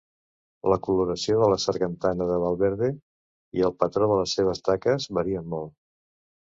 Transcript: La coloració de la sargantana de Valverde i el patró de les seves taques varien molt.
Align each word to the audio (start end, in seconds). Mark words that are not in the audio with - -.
La 0.71 0.77
coloració 0.87 1.37
de 1.41 1.49
la 1.51 1.59
sargantana 1.65 2.27
de 2.31 2.39
Valverde 2.45 2.91
i 3.61 3.69
el 3.71 3.79
patró 3.85 4.11
de 4.15 4.21
les 4.25 4.37
seves 4.41 4.67
taques 4.73 5.11
varien 5.23 5.51
molt. 5.57 5.81